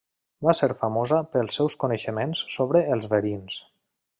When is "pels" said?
1.35-1.59